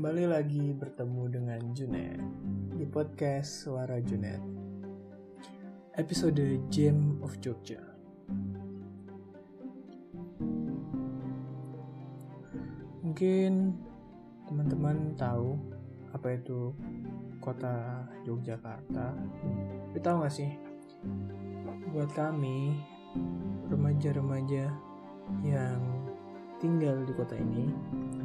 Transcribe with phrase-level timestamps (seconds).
[0.00, 2.16] Kembali lagi bertemu dengan Junet
[2.72, 4.40] di podcast Suara Junet.
[5.92, 7.84] Episode Gem of Jogja.
[13.04, 13.76] Mungkin
[14.48, 15.60] teman-teman tahu
[16.16, 16.72] apa itu
[17.44, 19.12] kota Yogyakarta.
[19.12, 20.48] Tapi tahu gak sih?
[21.92, 22.72] Buat kami,
[23.68, 24.64] remaja-remaja
[25.44, 26.00] yang
[26.60, 27.72] tinggal di kota ini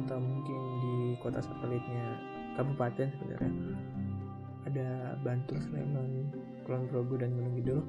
[0.04, 2.20] atau mungkin di kota satelitnya
[2.54, 3.52] kabupaten sebenarnya
[4.66, 6.28] ada Bantul, Sleman,
[6.66, 7.80] Kulon Progo dan Gunung Kidul.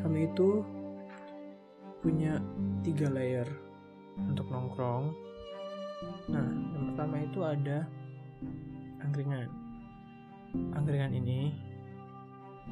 [0.00, 0.64] Kami itu
[2.00, 2.40] punya
[2.80, 3.44] tiga layer
[4.16, 5.12] untuk nongkrong.
[6.32, 7.84] Nah, yang pertama itu ada
[9.04, 9.48] angkringan.
[10.72, 11.52] Angkringan ini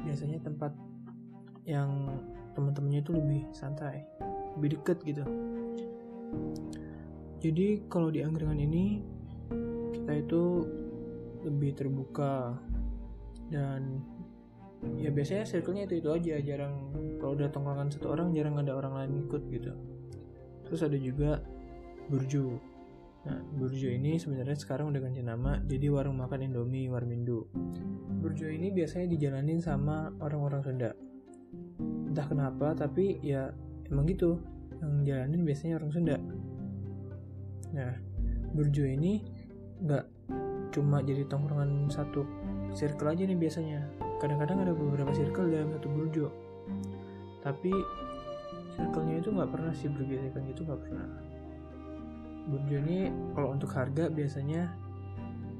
[0.08, 0.72] biasanya tempat
[1.68, 2.08] yang
[2.56, 4.00] teman-temannya itu lebih santai,
[4.58, 5.22] lebih deket gitu.
[7.38, 8.98] Jadi kalau di angkringan ini
[9.94, 10.66] kita itu
[11.46, 12.58] lebih terbuka
[13.46, 14.02] dan
[14.98, 16.90] ya biasanya circle-nya itu itu aja jarang
[17.22, 19.70] kalau udah tongkrongan satu orang jarang ada orang lain ikut gitu.
[20.66, 21.38] Terus ada juga
[22.10, 22.58] burju
[23.26, 27.46] nah burju ini sebenarnya sekarang udah ganti nama jadi warung makan indomie warmindo.
[28.18, 30.90] Burju ini biasanya dijalanin sama orang-orang Sunda.
[32.10, 33.54] Entah kenapa tapi ya
[33.88, 34.40] emang gitu
[34.78, 36.16] yang jalanin biasanya orang Sunda
[37.72, 37.92] Nah,
[38.56, 39.20] burjo ini
[39.84, 40.04] nggak
[40.72, 42.24] cuma jadi tongkrongan satu
[42.72, 43.80] circle aja nih biasanya.
[44.18, 46.26] Kadang-kadang ada beberapa circle dalam satu burjo.
[47.44, 47.72] Tapi
[48.74, 51.06] circle-nya itu nggak pernah sih bergesekan gitu nggak pernah.
[52.48, 54.72] Burjo ini kalau untuk harga biasanya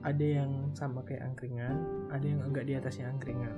[0.06, 3.52] ada yang sama kayak angkringan, ada yang agak di atasnya angkringan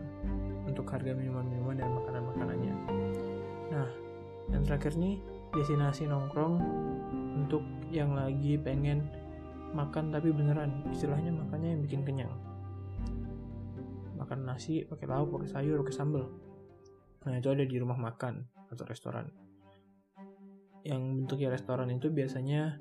[0.67, 2.75] untuk harga minuman-minuman dan makanan-makanannya.
[3.71, 3.89] Nah,
[4.51, 5.23] yang terakhir nih
[5.55, 6.63] destinasi nongkrong
[7.43, 9.07] untuk yang lagi pengen
[9.75, 12.33] makan tapi beneran istilahnya makannya yang bikin kenyang.
[14.19, 16.27] Makan nasi pakai lauk pakai sayur pakai sambal.
[17.27, 19.27] Nah itu ada di rumah makan atau restoran.
[20.83, 22.79] Yang bentuknya restoran itu biasanya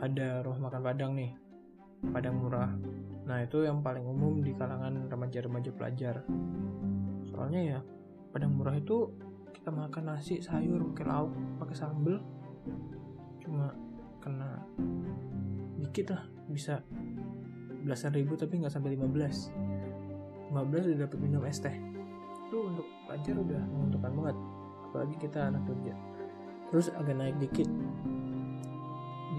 [0.00, 1.32] ada rumah makan padang nih
[2.10, 2.72] padang murah.
[3.30, 6.26] Nah itu yang paling umum di kalangan remaja-remaja pelajar.
[7.30, 7.78] Soalnya ya
[8.34, 9.12] padang murah itu
[9.62, 11.30] kita makan nasi sayur pakai lauk
[11.62, 12.18] pakai sambal
[13.38, 13.70] cuma
[14.18, 14.58] kena
[15.78, 16.82] dikit lah bisa
[17.86, 19.82] belasan ribu tapi nggak sampai 15
[20.52, 21.72] 15 udah dapat minum es teh.
[22.46, 24.36] Itu untuk pelajar udah menguntungkan banget.
[24.92, 25.96] Apalagi kita anak kerja.
[26.68, 27.68] Terus agak naik dikit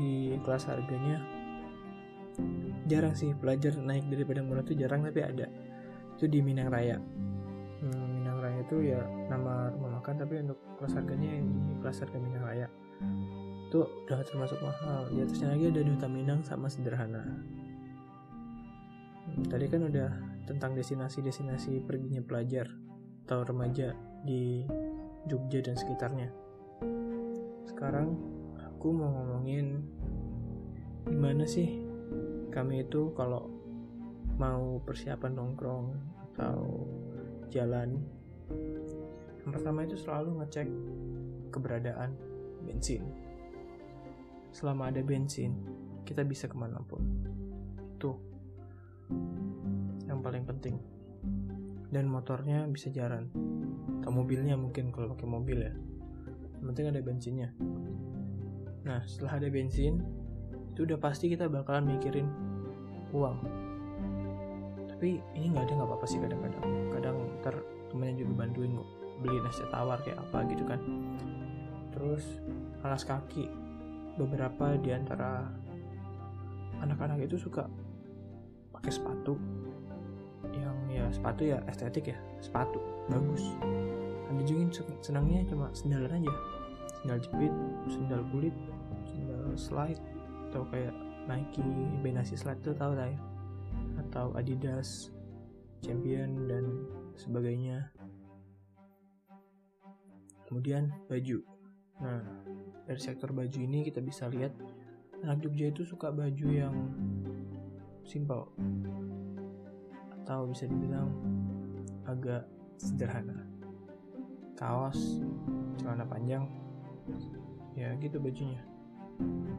[0.02, 1.22] di kelas harganya.
[2.90, 5.46] Jarang sih pelajar naik daripada murah tuh jarang tapi ada.
[6.18, 6.98] Itu di Minang Raya
[8.74, 12.68] itu ya nama rumah makan tapi untuk kelas harganya di kelas harga Minang Raya
[13.70, 15.06] itu udah termasuk mahal.
[15.14, 17.22] Di atasnya lagi ada Duta Minang sama sederhana.
[19.46, 20.10] Tadi kan udah
[20.50, 22.66] tentang destinasi-destinasi perginya pelajar
[23.30, 23.94] atau remaja
[24.26, 24.66] di
[25.30, 26.34] Jogja dan sekitarnya.
[27.70, 28.18] Sekarang
[28.58, 29.86] aku mau ngomongin
[31.06, 31.78] gimana sih
[32.50, 33.54] kami itu kalau
[34.42, 35.94] mau persiapan nongkrong
[36.34, 36.90] atau
[37.54, 38.02] jalan
[39.44, 40.68] yang pertama itu selalu ngecek
[41.52, 42.16] keberadaan
[42.64, 43.04] bensin.
[44.56, 45.60] Selama ada bensin
[46.08, 47.04] kita bisa ke mana pun
[47.96, 48.12] itu
[50.08, 50.80] yang paling penting.
[51.94, 53.30] Dan motornya bisa jalan.
[54.02, 55.74] Atau mobilnya mungkin kalau pakai mobil ya.
[56.60, 57.50] Yang penting ada bensinnya.
[58.88, 60.00] Nah setelah ada bensin
[60.74, 62.26] itu udah pasti kita bakalan mikirin
[63.14, 63.38] uang.
[64.90, 66.66] Tapi ini nggak ada nggak apa-apa sih kadang-kadang.
[66.90, 67.56] Kadang ntar
[67.92, 68.90] temennya juga bantuin kok
[69.22, 70.80] beli nasi tawar kayak apa gitu kan.
[71.94, 72.24] Terus
[72.82, 73.48] alas kaki
[74.18, 75.50] beberapa di antara
[76.82, 77.66] anak-anak itu suka
[78.74, 79.40] pakai sepatu
[80.52, 83.56] yang ya sepatu ya estetik ya sepatu bagus.
[84.30, 86.34] Ada juga senangnya cuma sendalan aja.
[87.00, 87.54] Sendal jepit
[87.88, 88.56] sendal kulit
[89.08, 90.02] sendal slide
[90.50, 90.94] atau kayak
[91.24, 91.64] Nike
[92.04, 93.20] Benasi slide itu tahu lah ya.
[94.04, 95.14] Atau Adidas
[95.84, 96.66] Champion dan
[97.16, 97.92] sebagainya
[100.48, 101.40] kemudian baju.
[102.02, 102.24] Nah
[102.84, 104.52] dari sektor baju ini kita bisa lihat
[105.24, 106.76] anak Jogja itu suka baju yang
[108.04, 108.52] simple.
[110.24, 111.12] Atau bisa dibilang
[112.08, 113.48] agak sederhana.
[114.60, 115.24] Kaos
[115.80, 116.48] celana panjang
[117.74, 118.62] ya gitu bajunya.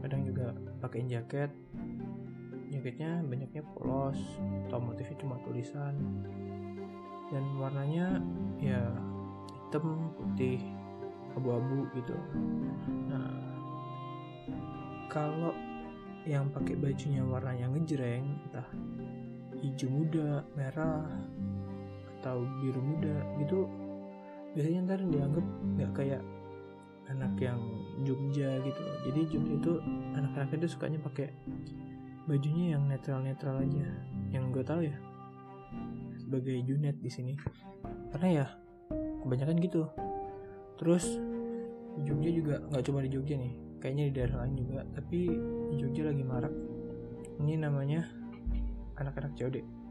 [0.04, 0.52] Kadang juga
[0.84, 1.50] pakai jaket.
[2.68, 4.18] Jaketnya banyaknya polos
[4.68, 5.94] atau motifnya cuma tulisan.
[7.32, 8.20] Dan warnanya
[8.60, 8.92] ya
[9.74, 10.62] hitam putih
[11.34, 12.14] abu-abu gitu.
[13.10, 13.26] Nah
[15.10, 15.50] kalau
[16.22, 18.70] yang pakai bajunya warna yang ngejreng entah
[19.58, 21.02] hijau muda merah
[22.22, 23.66] atau biru muda gitu
[24.54, 26.22] biasanya ntar dianggap nggak kayak
[27.10, 27.58] anak yang
[28.06, 28.82] Jogja gitu.
[29.10, 29.72] Jadi Jogja itu
[30.14, 31.34] anak-anak itu sukanya pakai
[32.30, 33.90] bajunya yang netral-netral aja
[34.30, 34.94] yang gue tahu ya
[36.14, 37.34] sebagai Junet di sini.
[38.14, 38.46] Karena ya
[39.24, 39.82] kebanyakan gitu.
[40.76, 41.04] Terus
[41.98, 45.32] di Jogja juga nggak cuma di Jogja nih kayaknya di daerah lain juga tapi
[45.72, 46.54] di Jogja lagi marak.
[47.40, 48.06] Ini namanya
[49.00, 49.84] anak-anak COD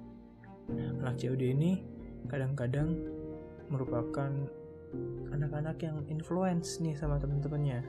[0.71, 1.83] anak COD ini
[2.31, 2.95] kadang-kadang
[3.67, 4.31] merupakan
[5.33, 7.83] anak-anak yang influence nih sama temen-temennya.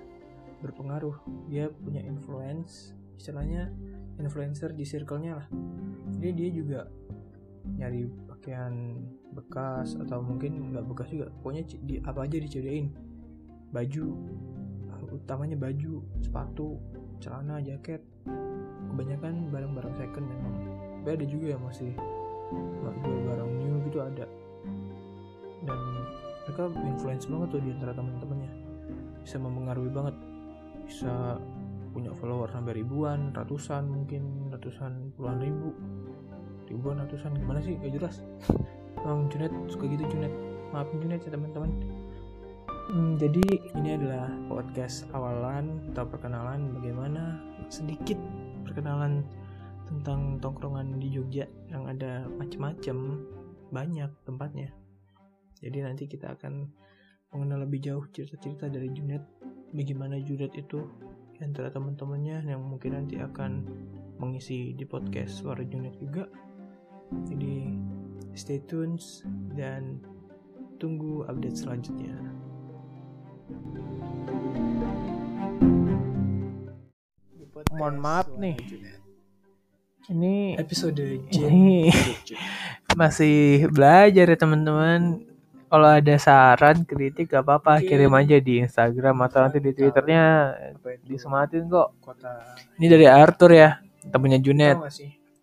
[0.65, 1.15] Berpengaruh.
[1.53, 3.71] Dia punya influence istilahnya
[4.19, 5.47] influencer di circle-nya lah.
[6.19, 6.81] Jadi dia juga
[7.79, 8.09] nyari
[8.45, 9.01] pakaian
[9.33, 12.93] bekas atau mungkin nggak bekas juga pokoknya di apa aja dicodain
[13.73, 14.05] baju
[15.17, 16.77] utamanya baju sepatu
[17.25, 18.05] celana jaket
[18.95, 20.55] kebanyakan barang-barang second memang.
[21.03, 21.91] Tapi ada juga yang masih
[23.03, 24.27] jual barang new gitu ada.
[25.67, 25.81] Dan
[26.47, 28.51] mereka influence banget tuh di antara teman-temannya.
[29.27, 30.17] Bisa mempengaruhi banget.
[30.87, 31.43] Bisa
[31.91, 35.71] punya follower sampai ribuan ratusan mungkin ratusan puluhan ribu
[36.69, 37.77] ribuan ratusan gimana sih?
[37.79, 38.21] Gak jelas.
[39.05, 40.33] Emang Junet suka gitu Junet.
[40.73, 41.71] Maafin Junet ya teman-teman.
[42.85, 43.41] Hmm, jadi
[43.81, 47.41] ini adalah podcast awalan atau perkenalan bagaimana
[47.73, 48.21] sedikit
[48.69, 49.25] perkenalan
[49.89, 53.25] tentang tongkrongan di Jogja yang ada macam-macam
[53.73, 54.69] banyak tempatnya.
[55.65, 56.69] Jadi nanti kita akan
[57.33, 59.25] mengenal lebih jauh cerita-cerita dari Junet.
[59.73, 60.85] Bagaimana Junet itu?
[61.43, 63.67] Antara teman-temannya yang mungkin nanti akan
[64.23, 66.31] mengisi di podcast suara Junet juga
[67.11, 67.75] jadi
[68.35, 68.99] stay tune
[69.55, 70.03] dan
[70.79, 72.15] tunggu update selanjutnya.
[77.75, 78.57] Mohon maaf nih.
[80.05, 81.01] Ini episode
[81.33, 81.89] ini
[83.01, 85.25] masih belajar ya teman-teman.
[85.65, 90.55] Kalau ada saran kritik gak apa-apa kirim aja di Instagram atau nanti di twitternya
[91.03, 91.99] disematin kok.
[91.99, 93.81] Kota ini dari Arthur ya
[94.13, 94.79] temennya Junet